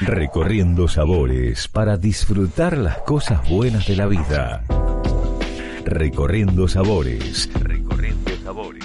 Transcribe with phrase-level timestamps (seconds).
[0.00, 4.64] Recorriendo sabores para disfrutar las cosas buenas de la vida.
[5.84, 7.48] Recorriendo sabores.
[7.54, 8.84] Recorriendo sabores.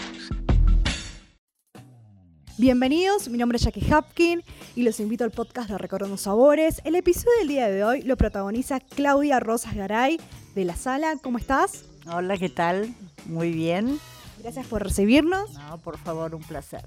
[2.58, 4.44] Bienvenidos, mi nombre es Jackie Hapkin
[4.76, 6.82] y los invito al podcast de Recorriendo Sabores.
[6.86, 10.20] El episodio del día de hoy lo protagoniza Claudia Rosas Garay
[10.56, 11.16] de La Sala.
[11.22, 11.86] ¿Cómo estás?
[12.12, 12.96] Hola, ¿qué tal?
[13.26, 14.00] Muy bien.
[14.40, 15.54] Gracias por recibirnos.
[15.54, 16.84] No, por favor, un placer.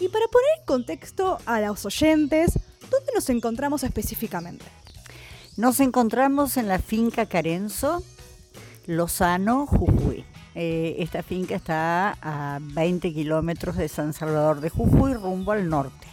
[0.00, 2.58] Y para poner en contexto a los oyentes,
[2.90, 4.64] ¿dónde nos encontramos específicamente?
[5.56, 8.02] Nos encontramos en la finca Carenzo,
[8.86, 10.24] Lozano, Jujuy.
[10.56, 16.06] Eh, esta finca está a 20 kilómetros de San Salvador de Jujuy, rumbo al norte,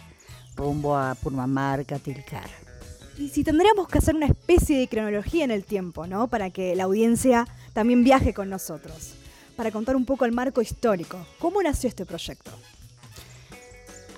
[0.56, 2.50] rumbo a Purmamarca, Tilcara.
[3.18, 6.28] Y si tendríamos que hacer una especie de cronología en el tiempo, ¿no?
[6.28, 9.14] Para que la audiencia también viaje con nosotros,
[9.56, 11.18] para contar un poco el marco histórico.
[11.38, 12.50] ¿Cómo nació este proyecto?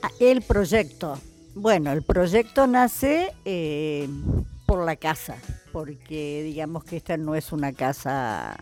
[0.02, 1.18] Ah, el proyecto.
[1.56, 4.08] Bueno, el proyecto nace eh,
[4.66, 5.36] por la casa,
[5.72, 8.56] porque digamos que esta no es una casa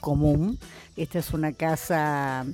[0.00, 0.58] común,
[0.94, 2.44] esta es una casa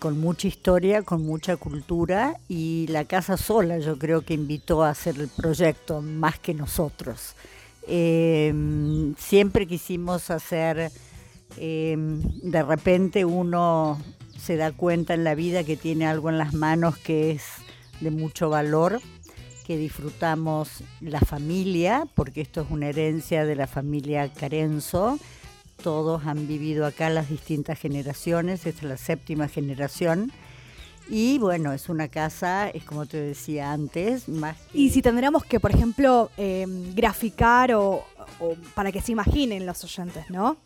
[0.00, 4.90] con mucha historia, con mucha cultura y la casa sola yo creo que invitó a
[4.90, 7.36] hacer el proyecto más que nosotros.
[7.86, 10.90] Em, siempre quisimos hacer,
[11.56, 13.96] em, de repente uno
[14.36, 17.44] se da cuenta en la vida que tiene algo en las manos que es
[18.00, 19.00] de mucho valor,
[19.66, 25.18] que disfrutamos la familia, porque esto es una herencia de la familia Carenzo.
[25.82, 30.32] Todos han vivido acá las distintas generaciones, esta es la séptima generación.
[31.10, 34.56] Y bueno, es una casa, es como te decía antes, más...
[34.74, 38.04] Y si tendríamos que, por ejemplo, em, graficar o
[38.74, 40.58] para que se imaginen los oyentes, ¿no?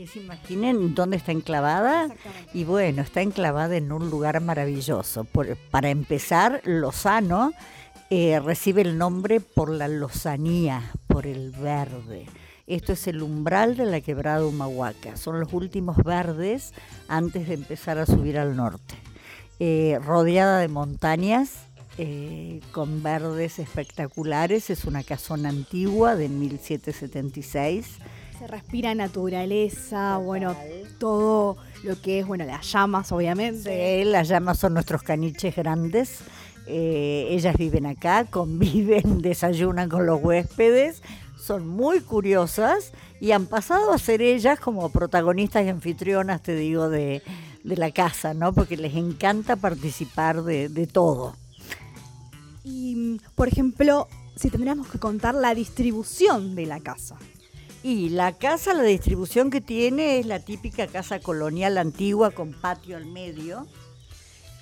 [0.00, 2.08] Que se imaginen dónde está enclavada.
[2.54, 5.26] Y bueno, está enclavada en un lugar maravilloso.
[5.70, 7.52] para empezar, Lozano
[8.08, 12.24] eh, recibe el nombre por la lozanía, por el verde.
[12.66, 15.18] Esto es el umbral de la quebrada Humahuaca.
[15.18, 16.72] Son los últimos verdes
[17.06, 18.94] antes de empezar a subir al norte.
[19.58, 21.66] Eh, rodeada de montañas,
[21.98, 24.70] eh, con verdes espectaculares.
[24.70, 27.98] Es una casona antigua de 1776
[28.40, 30.56] se respira naturaleza, bueno,
[30.98, 34.02] todo lo que es, bueno, las llamas, obviamente.
[34.02, 36.20] Sí, las llamas son nuestros caniches grandes.
[36.66, 41.02] Eh, ellas viven acá, conviven, desayunan con los huéspedes,
[41.38, 46.88] son muy curiosas y han pasado a ser ellas como protagonistas y anfitrionas, te digo,
[46.88, 47.22] de,
[47.62, 48.54] la casa, ¿no?
[48.54, 51.36] Porque les encanta participar de, de todo.
[52.64, 57.18] Y, por ejemplo, si tendríamos que contar la distribución de la casa.
[57.82, 62.96] Y la casa, la distribución que tiene es la típica casa colonial antigua con patio
[62.96, 63.66] al medio.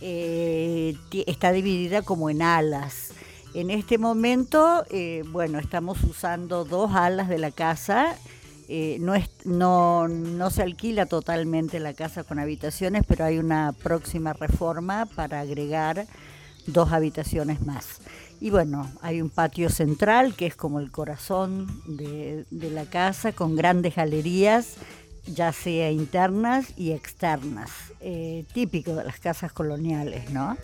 [0.00, 0.96] Eh,
[1.26, 3.10] está dividida como en alas.
[3.54, 8.14] En este momento, eh, bueno, estamos usando dos alas de la casa.
[8.68, 15.40] Eh, no, se alquila totalmente la casa con habitaciones, pero hay una próxima reforma para
[15.40, 16.06] agregar
[16.68, 18.00] dos habitaciones más.
[18.40, 23.56] Y bueno, hay un patio central que es como el corazón de, la casa, con
[23.56, 24.74] grandes galerías,
[25.26, 27.70] ya sea internas y externas,
[28.00, 30.56] eh, típico de las casas coloniales, ¿no?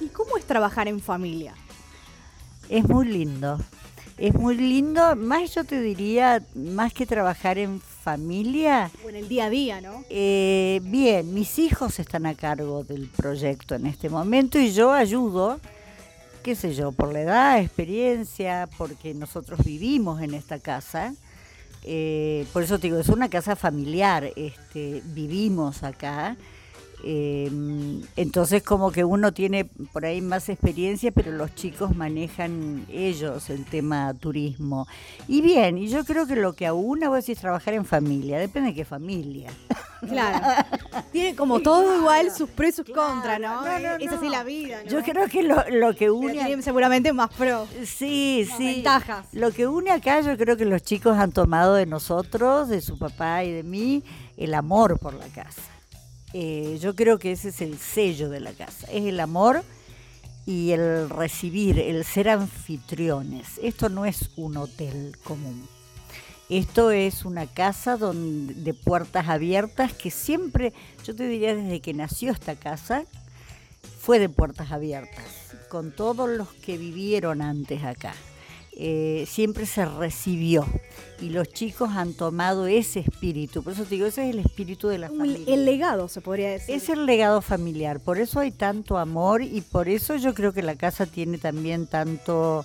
[0.00, 1.54] ¿Y cómo es trabajar en familia?
[2.68, 3.58] Es muy lindo,
[4.16, 7.93] es muy lindo, más yo te diría, más que trabajar en familia.
[9.04, 10.04] O en el día a día, ¿no?
[10.10, 15.60] Eh, bien, mis hijos están a cargo del proyecto en este momento y yo ayudo
[16.44, 21.14] qué sé yo, por la edad, experiencia, porque nosotros vivimos en esta casa.
[21.84, 26.36] Eh, por eso te digo, es una casa familiar, este, vivimos acá.
[27.06, 33.50] Em, entonces como que uno tiene por ahí más experiencia, pero los chicos manejan ellos
[33.50, 34.88] el tema turismo.
[35.28, 38.38] Y bien, y yo creo que lo que a una vos decís trabajar en familia,
[38.38, 39.50] depende de qué familia.
[40.06, 40.66] Claro.
[41.12, 43.66] Tiene como todo igual sus pros y sus contras, ¿no?
[43.66, 46.32] es así la vida, Yo creo que lo, que une...
[46.32, 47.70] Tiene seguramente más pros.
[47.86, 48.66] Sí, sí.
[48.66, 49.28] Ventajas.
[49.32, 52.98] Lo que une acá, yo creo que los chicos han tomado de nosotros, de su
[52.98, 54.04] papá y de mí,
[54.36, 55.73] el amor por la casa.
[56.36, 59.62] Eh, yo creo que ese es el sello de la casa, es el amor
[60.44, 63.60] y el recibir, el ser anfitriones.
[63.62, 65.68] Esto no es un hotel común.
[66.48, 70.72] Esto es una casa donde, de puertas abiertas que siempre,
[71.06, 73.04] yo te diría desde que nació esta casa,
[74.00, 75.24] fue de puertas abiertas,
[75.68, 78.12] con todos los que vivieron antes acá.
[78.76, 80.66] Eh, siempre se recibió
[81.20, 83.62] y los chicos han tomado ese espíritu.
[83.62, 85.54] Por eso te digo, ese es el espíritu de la familia.
[85.54, 86.74] El legado, se podría decir.
[86.74, 90.62] Es el legado familiar, por eso hay tanto amor y por eso yo creo que
[90.62, 92.64] la casa tiene también tanto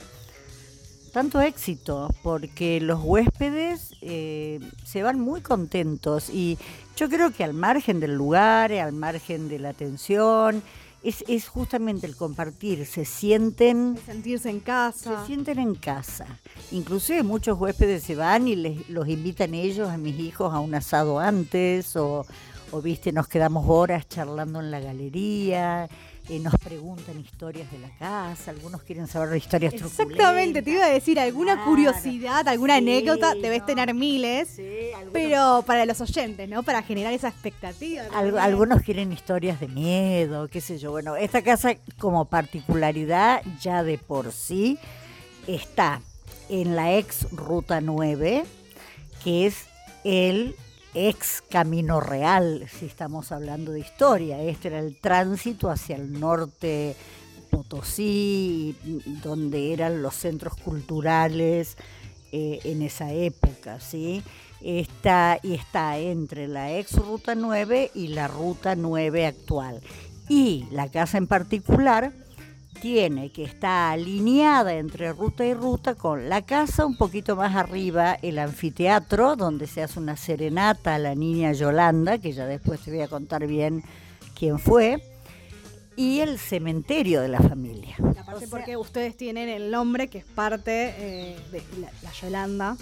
[1.09, 6.57] tanto éxito, porque los huéspedes eh, se van muy contentos y
[6.95, 10.61] yo creo que al margen del lugar, al margen de la atención,
[11.03, 13.97] es, es justamente el compartir, se sienten...
[14.05, 15.21] sentirse en casa.
[15.21, 16.25] Se sienten en casa.
[16.71, 20.75] Inclusive muchos huéspedes se van y les, los invitan ellos, a mis hijos, a un
[20.75, 22.25] asado antes o,
[22.71, 25.89] o viste, nos quedamos horas charlando en la galería.
[26.29, 30.89] Eh, nos preguntan historias de la casa, algunos quieren saber historias Exactamente, te iba a
[30.89, 34.61] decir, alguna curiosidad, alguna anécdota, debes tener miles,
[35.11, 36.61] pero para los oyentes, ¿no?
[36.61, 38.03] Para generar esa expectativa.
[38.13, 40.91] algunos quieren historias de miedo, qué sé yo.
[40.91, 44.77] Bueno, esta casa como particularidad ya de por sí
[45.47, 45.99] está
[46.47, 48.43] en la ex Ruta 9,
[49.23, 49.65] que es
[50.03, 50.55] el
[50.93, 54.41] ex Camino Real, si estamos hablando de historia.
[54.41, 56.95] Este era el tránsito hacia el norte
[57.49, 58.75] Potosí,
[59.23, 61.77] donde eran los centros culturales
[62.31, 64.23] eh, en esa época, ¿sí?
[64.61, 69.81] Está, y está entre la ex Ruta 9 y la Ruta 9 actual.
[70.27, 72.13] Y la casa en particular
[72.81, 78.17] tiene que está alineada entre ruta y ruta con la casa, un poquito más arriba
[78.21, 82.91] el anfiteatro, donde se hace una serenata a la niña Yolanda, que ya después te
[82.91, 83.83] voy a contar bien
[84.37, 85.03] quién fue,
[85.95, 87.95] y el cementerio de la familia.
[88.17, 91.61] Aparte porque ustedes tienen el nombre que es parte eh, de
[92.03, 92.77] la, Yolanda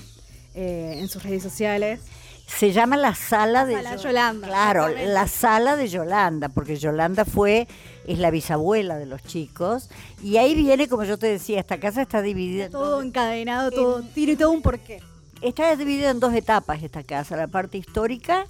[0.53, 2.01] eh, en sus redes sociales.
[2.47, 4.47] Se llama la sala de Yolanda.
[4.47, 7.67] Claro, la sala de Yolanda, porque Yolanda fue,
[8.07, 9.89] es la bisabuela de los chicos.
[10.23, 12.69] Y ahí viene, como yo te decía, esta casa está dividida.
[12.69, 15.03] todo encadenado, todo, tiene todo un porqué.
[15.41, 18.47] Está dividida en dos etapas esta casa, la parte histórica,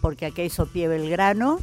[0.00, 1.60] porque aquí hizo pie Belgrano,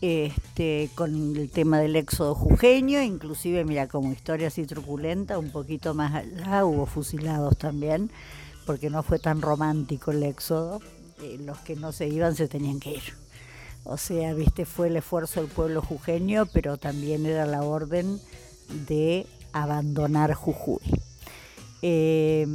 [0.00, 5.94] este, con el tema del éxodo jujeño, inclusive, mira, como historia así truculenta, un poquito
[5.94, 8.10] más allá hubo fusilados también,
[8.66, 10.80] porque no fue tan romántico el éxodo
[11.38, 13.14] los que no se iban se tenían que ir.
[13.84, 18.20] O sea, viste, fue el esfuerzo del pueblo jujeño, pero también era la orden
[18.86, 20.82] de abandonar Jujuy.
[21.82, 22.46] Eh,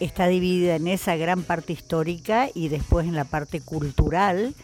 [0.00, 4.54] está dividida en esa gran parte histórica y después en la parte cultural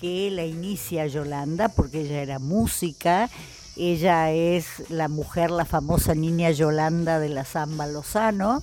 [0.00, 3.28] que la inicia Yolanda, porque ella era música,
[3.76, 8.62] ella es la mujer, la famosa niña Yolanda de la Zamba Lozano,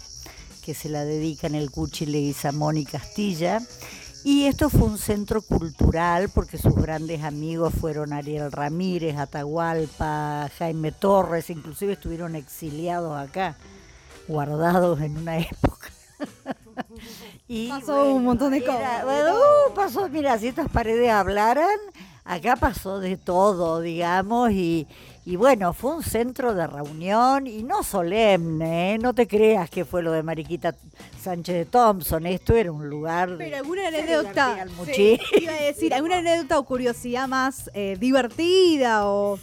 [0.63, 3.61] que se la dedica en el Cuchile y Samón y Castilla.
[4.23, 10.93] Y esto fue un centro cultural porque sus grandes amigos fueron Ariel Ramírez, Atahualpa, Jaime
[10.93, 13.57] Torres, inclusive estuvieron exiliados acá,
[14.27, 15.89] guardados en una época.
[17.49, 19.03] y pasó un montón de cosas.
[19.03, 21.77] Uh, pasó, mira, si estas paredes hablaran,
[22.23, 24.87] acá pasó de todo, digamos, y,
[25.25, 28.97] y bueno, fue un centro de reunión y no solemne, ¿eh?
[28.97, 30.75] no te creas que fue lo de Mariquita
[31.21, 33.35] Sánchez de Thompson, esto era un lugar...
[33.37, 34.65] Pero alguna anécdota,
[35.39, 39.39] iba a decir, alguna anécdota o curiosidad más eh, divertida o,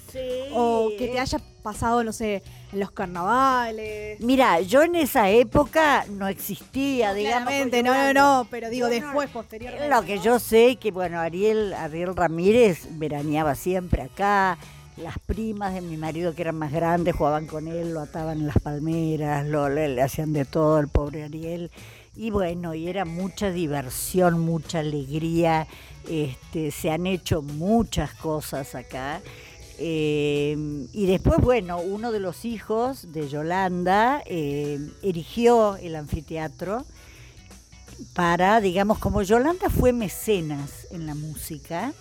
[0.53, 2.43] o que te haya pasado, no sé,
[2.73, 4.21] en los carnavales.
[4.21, 7.53] Mira, yo en esa época no existía, digamos.
[7.83, 9.89] no, no, no, pero digo después, posteriormente.
[9.89, 14.59] Lo que yo sé que, bueno, Ariel, Ariel Ramírez veraneaba siempre acá
[14.97, 18.47] las primas de mi marido que eran más grandes jugaban con él, lo ataban en
[18.47, 21.71] las palmeras, lo, le, hacían de todo el pobre Ariel.
[22.17, 25.67] Y bueno, y era mucha diversión, mucha alegría.
[26.09, 29.21] Este, se han hecho muchas cosas acá.
[29.79, 36.85] Eh, y después, bueno, uno de los hijos de Yolanda eh, erigió el anfiteatro
[38.13, 41.95] para, digamos, como Yolanda fue mecenas en la música,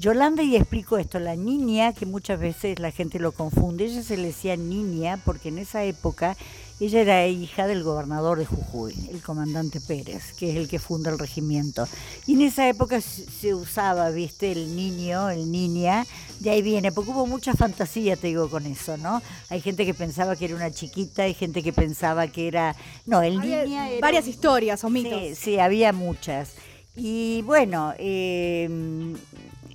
[0.00, 4.16] Yolanda, y explico esto, la niña, que muchas veces la gente lo confunde, ella se
[4.16, 6.38] le decía niña porque en esa época
[6.80, 11.10] ella era hija del gobernador de Jujuy, el comandante Pérez, que es el que funda
[11.10, 11.86] el regimiento.
[12.26, 16.06] Y en esa época se usaba, viste, el niño, el niña,
[16.38, 19.20] de ahí viene, porque hubo mucha fantasía, te digo, con eso, ¿no?
[19.50, 22.74] Hay gente que pensaba que era una chiquita, hay gente que pensaba que era...
[23.04, 24.00] No, el niña era...
[24.00, 25.20] Varias historias o mitos.
[25.20, 26.54] Sí, sí, había muchas.
[26.96, 29.14] Y bueno, eh,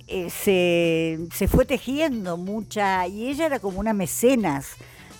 [0.08, 0.30] eh,
[1.32, 4.76] se, fue tejiendo mucha, y ella era como una mecenas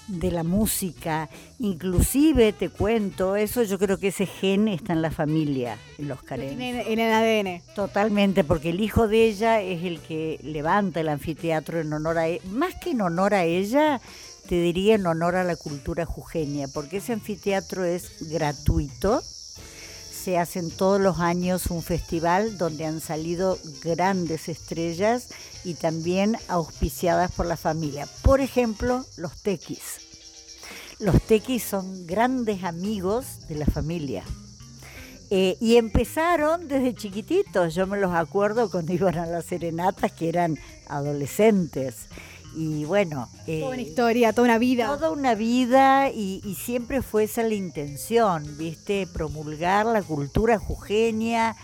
[0.06, 1.28] de la música,
[1.58, 6.22] inclusive te cuento, eso yo creo que ese gen está en la familia, en los
[6.22, 6.86] carenes.
[6.86, 7.62] En el ADN.
[7.74, 12.28] Totalmente, porque el hijo de ella es el que levanta el anfiteatro en honor a
[12.28, 14.00] ella, más que en honor a ella,
[14.48, 19.20] te diría en honor a la cultura jujeña, porque ese anfiteatro es gratuito,
[20.26, 25.28] se hacen todos los años un festival donde han salido grandes estrellas
[25.62, 28.08] y también auspiciadas por la familia.
[28.22, 30.00] Por ejemplo, los tequis.
[30.98, 34.24] Los tequis son grandes amigos de la familia.
[35.30, 40.28] Eh, y empezaron desde chiquititos, yo me los acuerdo cuando iban a las serenatas que
[40.28, 42.08] eran adolescentes.
[42.56, 43.28] Y bueno...
[43.44, 44.86] toda una historia, toda una vida.
[44.86, 49.06] Toda una vida y, y, siempre fue esa la intención, ¿viste?
[49.06, 51.54] Promulgar la cultura jujeña,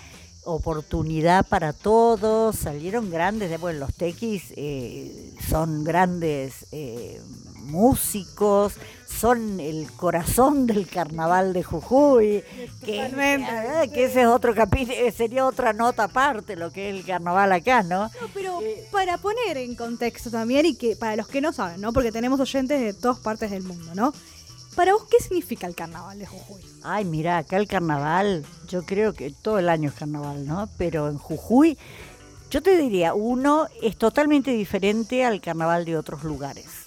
[0.44, 7.20] oportunidad para todos, salieron grandes, bueno, los tequis eh, son grandes eh,
[7.62, 8.74] músicos,
[9.22, 12.42] son el corazón del carnaval de Jujuy,
[12.84, 17.06] que, eh, que ese es otro capítulo, sería otra nota aparte lo que es el
[17.06, 18.06] carnaval acá, ¿no?
[18.06, 18.58] no pero
[18.90, 21.92] para poner en contexto también y que para los que no saben, ¿no?
[21.92, 24.12] Porque tenemos oyentes de todas partes del mundo, ¿no?
[24.74, 26.60] Para vos, ¿qué significa el carnaval de Jujuy?
[26.82, 30.68] Ay, mira, acá el carnaval, yo creo que todo el año es carnaval, ¿no?
[30.78, 31.78] Pero en Jujuy,
[32.50, 36.81] yo te diría, uno es totalmente diferente al carnaval de otros lugares.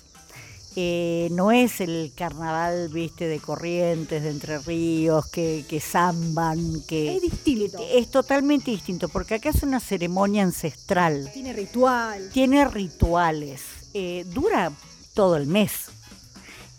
[0.77, 7.15] Eh, no es el carnaval, viste, de Corrientes, de Entre Ríos, que, que zamban, que...
[7.15, 7.77] Es distinto.
[7.93, 11.29] Es totalmente distinto, porque acá es una ceremonia ancestral.
[11.33, 12.29] Tiene ritual.
[12.33, 13.61] Tiene rituales.
[13.93, 14.73] Eh, dura
[15.13, 15.85] todo el mes.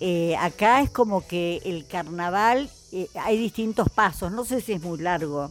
[0.01, 2.71] Eh, acá es como que el carnaval,
[3.15, 5.51] hay distintos pasos, no sé si es muy largo.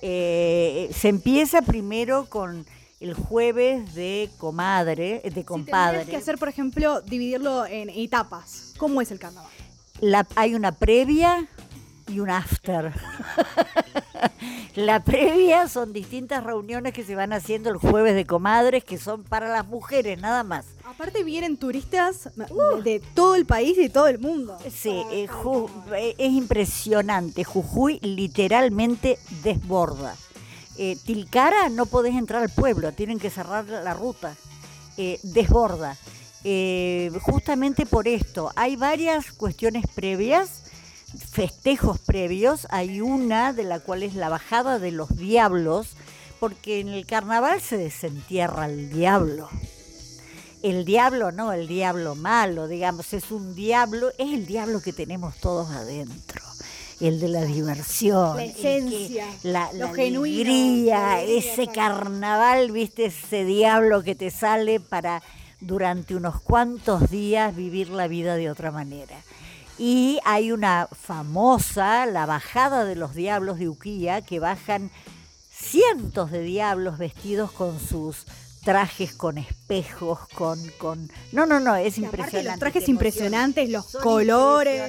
[0.00, 2.64] Se empieza primero con
[3.00, 6.04] el jueves de comadre, de compadre.
[6.04, 8.74] Si que hacer, por ejemplo, dividirlo en etapas.
[8.76, 9.50] ¿Cómo es el carnaval?
[10.00, 11.48] La, hay una previa
[12.08, 12.92] y un after.
[14.76, 19.24] La previa son distintas reuniones que se van haciendo el jueves de comadres, que son
[19.24, 20.66] para las mujeres nada más.
[20.84, 22.30] Aparte vienen turistas
[22.84, 24.56] de todo el país y de todo el mundo.
[24.70, 25.28] Sí, eh,
[25.96, 27.42] eh, es impresionante.
[27.42, 30.14] Jujuy literalmente desborda.
[30.76, 34.36] Eh, Tilcara no podés entrar al pueblo, tienen que cerrar la ruta.
[35.22, 35.96] desborda.
[37.22, 40.60] justamente por esto, hay varias cuestiones previas
[41.18, 45.88] festejos previos, hay una de la cual es la bajada de los diablos,
[46.38, 49.48] porque en el carnaval se desentierra el diablo.
[50.62, 55.36] El diablo no, el diablo malo, digamos, es un diablo, es el diablo que tenemos
[55.36, 56.49] todos adentro
[57.00, 64.30] el de la diversión, la esencia, la, alegría, ese carnaval, viste, ese diablo que te
[64.30, 65.22] sale para
[65.60, 69.16] durante unos cuantos días vivir la vida de otra manera.
[69.78, 74.90] Y hay una famosa, la bajada de los diablos de Uquía, que bajan
[75.50, 78.26] cientos de diablos vestidos con sus
[78.62, 81.10] trajes con espejos, con, con...
[81.32, 82.50] No, no, no, es impresionante.
[82.50, 84.82] Los trajes impresionantes, los colores,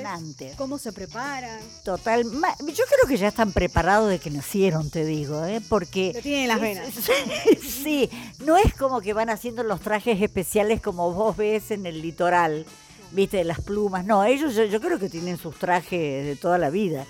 [0.58, 1.60] cómo se preparan.
[1.84, 5.62] Total, yo creo que ya están preparados de que nacieron, te digo, ¿eh?
[5.70, 6.12] porque...
[6.16, 6.88] Lo tienen las venas.
[7.62, 8.10] sí,
[8.46, 12.66] no es como que van haciendo los trajes especiales como vos ves en el litoral
[13.12, 14.06] viste, de las plumas.
[14.06, 17.06] No, ellos yo, creo que tienen sus trajes de toda la vida.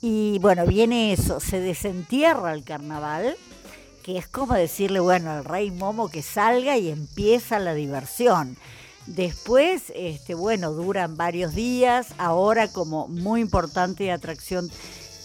[0.00, 3.36] Y bueno, viene eso, se desentierra el carnaval,
[4.02, 8.56] que es como decirle, bueno, al rey Momo que salga y empieza la diversión.
[9.06, 14.70] Después, este, bueno, duran varios días, ahora como muy importante atracción.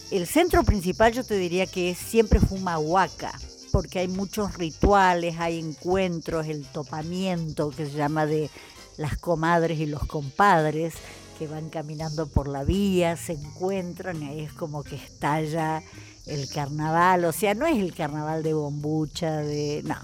[0.10, 3.32] El centro principal yo te diría que es siempre Fumahuaca,
[3.72, 8.50] porque hay muchos rituales, hay encuentros, el topamiento que se llama de
[8.98, 10.94] las comadres y los compadres
[11.38, 15.82] que van caminando por la vía, se encuentran y ahí es como que estalla
[16.26, 19.82] el carnaval, o sea, no es el carnaval de bombucha, de.
[19.84, 19.98] no.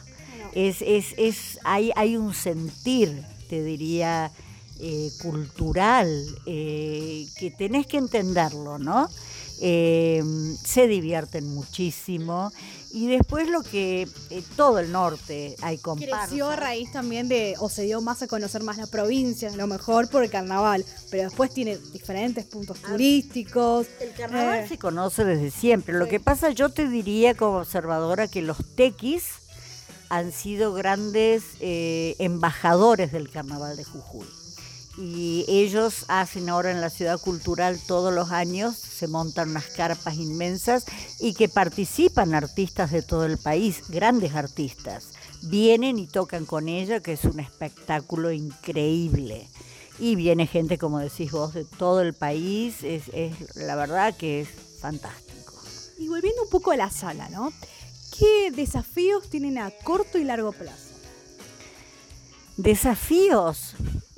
[0.54, 4.32] Es, es, es, hay, hay un sentir, te diría,
[4.80, 9.08] eh, cultural, eh, que tenés que entenderlo, ¿no?
[9.62, 10.24] Eh,
[10.64, 12.50] se divierten muchísimo
[12.92, 16.30] y después lo que eh, todo el norte hay comparsas.
[16.30, 19.56] Creció a raíz también de, o se dio más a conocer más la provincia, a
[19.58, 23.88] lo mejor por el carnaval, pero después tiene diferentes puntos ah, turísticos.
[24.00, 25.94] El carnaval eh, se conoce desde siempre.
[25.94, 29.26] Lo que pasa, yo te diría como observadora que los tequis
[30.08, 34.39] han sido grandes embajadores del carnaval de Jujuy
[35.00, 40.16] y ellos hacen ahora en la ciudad cultural todos los años, se montan unas carpas
[40.16, 40.86] inmensas
[41.20, 45.12] y que participan artistas de todo el país, grandes artistas.
[45.44, 49.48] Vienen y tocan con ella, que es un espectáculo increíble.
[50.00, 54.42] Y viene gente, como decís vos, de todo el país, es, es la verdad que
[54.42, 54.50] es
[54.82, 55.54] fantástico.
[55.98, 57.54] Y volviendo un poco a la sala, ¿no?
[58.18, 60.90] ¿Qué desafíos tienen a corto y largo plazo?
[62.58, 63.76] Desafíos.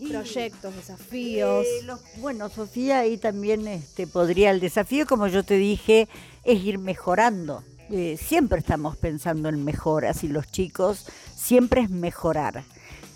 [0.10, 1.65] Proyectos, desafíos.
[1.65, 6.08] Eh, bueno, Sofía, ahí también este, podría, el desafío, como yo te dije,
[6.43, 7.63] es ir mejorando.
[7.89, 11.05] Eh, siempre estamos pensando en mejoras y los chicos
[11.36, 12.63] siempre es mejorar.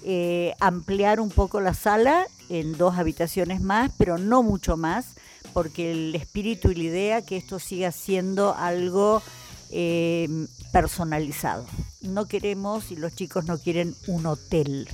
[0.06, 5.15] eh, ampliar un poco la sala en dos habitaciones más, pero no mucho más,
[5.51, 9.24] porque el espíritu y la idea que esto siga siendo algo
[9.72, 10.27] eh,
[10.72, 11.65] personalizado.
[12.01, 14.88] No queremos, y los chicos no quieren un hotel,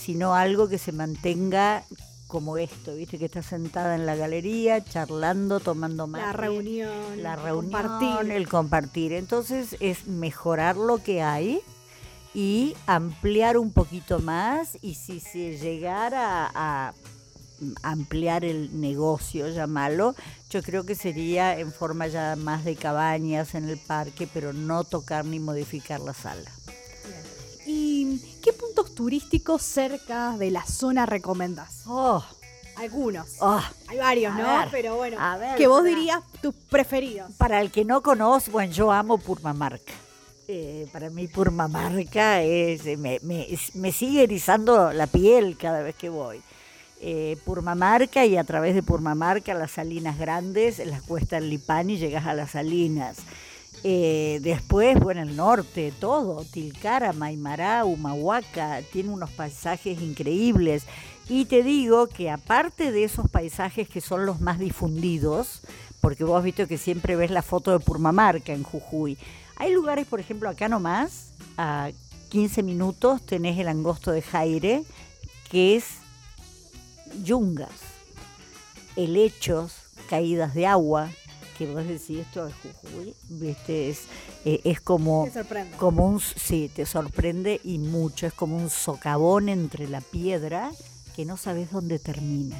[0.00, 1.84] sino algo que se mantenga
[2.26, 6.22] como esto, viste que está sentada en la galería, charlando, tomando más.
[6.22, 7.22] La reunión.
[7.22, 8.30] La reunión, compartir.
[8.30, 9.12] el compartir.
[9.12, 11.60] Entonces es mejorar lo que hay
[12.32, 16.94] y ampliar un poquito más y si se llegara a
[17.82, 20.14] ampliar el negocio, llamarlo,
[20.48, 24.84] yo creo que sería en forma ya más de cabañas en el parque, pero no
[24.84, 26.50] tocar ni modificar la sala.
[27.66, 31.84] ¿Y qué puntos turísticos cerca de la zona recomendás?
[31.86, 32.22] Oh,
[32.76, 33.28] Algunos.
[33.40, 33.58] oh.
[33.88, 34.58] Hay varios, A ¿no?
[34.58, 37.30] ver, Pero bueno, a ver, que vos dirías tus preferidos.
[37.38, 39.94] Para el que no conoce, bueno, yo amo Purmamarca.
[40.48, 45.80] Eh, para mí Purmamarca es, eh, me, me- es- me sigue erizando la piel cada
[45.80, 46.42] vez que voy.
[47.00, 52.34] Eh, Purmamarca y a través de Purmamarca las salinas grandes, las cuestas Lipani, llegas a
[52.34, 53.16] las salinas.
[53.82, 60.84] Eh, después, bueno, el norte, todo, Tilcara, Maimará, Humahuaca, tiene unos paisajes increíbles.
[61.28, 65.62] Y te digo que aparte de esos paisajes que son los más difundidos,
[66.00, 69.16] porque vos has visto que siempre ves la foto de Purmamarca en Jujuy,
[69.56, 71.90] hay lugares, por ejemplo, acá nomás, a
[72.30, 74.84] 15 minutos tenés el angosto de Jaire,
[75.50, 75.84] que es
[77.22, 77.68] yungas,
[78.96, 79.74] helechos,
[80.08, 81.10] caídas de agua,
[81.60, 84.04] que vos decís esto es Jujuy, viste, es,
[84.46, 85.28] eh, es como,
[85.76, 90.70] como un, sí, te sorprende y mucho, es como un socavón entre la piedra
[91.14, 92.56] que no sabes dónde termina.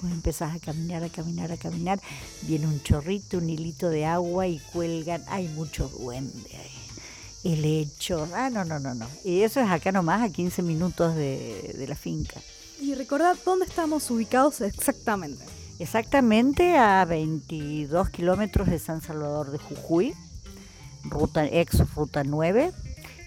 [0.00, 2.00] Vos empezás a caminar, a caminar, a caminar,
[2.42, 8.48] viene un chorrito, un hilito de agua y cuelgan, hay mucho duende ahí, helechos, ah,
[8.48, 9.08] no, no, no, no.
[9.24, 12.40] Y eso es acá nomás, a 15 minutos de, de la finca.
[12.80, 15.55] Y recordad dónde estamos ubicados exactamente.
[15.78, 20.14] Exactamente a 22 kilómetros de San Salvador de Jujuy,
[21.04, 22.72] ruta ex ruta 9.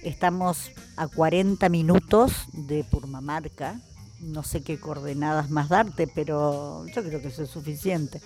[0.04, 3.80] Estamos a 40 minutos de Purmamarca.
[4.20, 8.20] No sé qué coordenadas más darte, pero yo creo que eso es suficiente.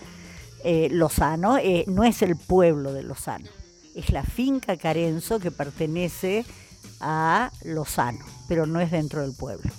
[0.63, 3.49] Eh, Lozano eh, no es el pueblo de Lozano,
[3.93, 6.45] es la finca Carenzo que pertenece
[7.01, 9.69] a Lozano, pero no es dentro del pueblo.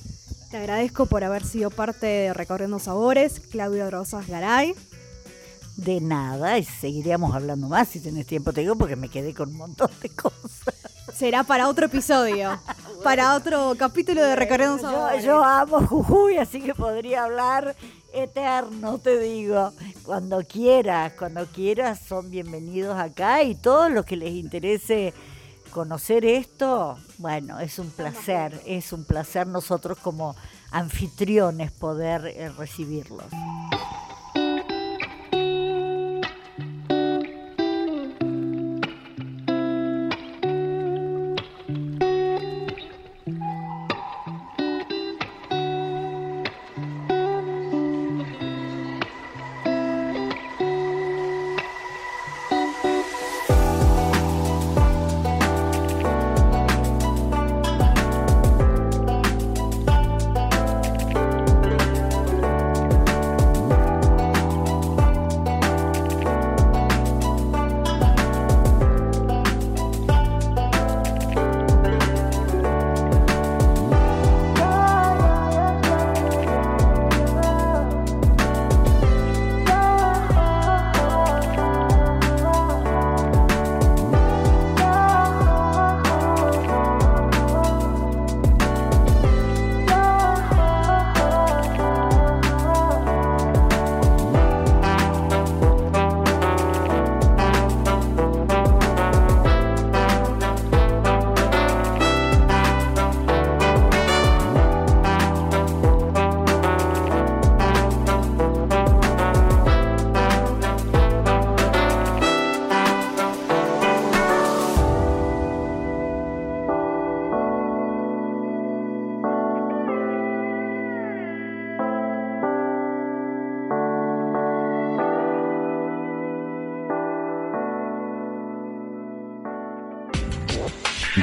[0.55, 4.77] Te agradezco por haber sido parte de Recorriendo Sabores, Claudia Rosas Garay.
[5.77, 9.49] De nada, y seguiríamos hablando más si tenés tiempo, te digo, porque me quedé con
[9.49, 10.77] un montón de cosas.
[11.12, 12.57] Será para otro episodio,
[13.03, 15.25] para otro capítulo de Recorriendo Sabores.
[15.25, 17.75] yo amo Jujuy, así que podría hablar
[18.12, 19.73] eterno, te digo.
[20.05, 25.14] Cuando quieras, cuando quieras, son bienvenidos acá y todos los que les interese
[25.74, 30.37] conocer esto, bueno, es un placer, es un placer nosotros como
[30.70, 33.24] anfitriones poder eh, recibirlos.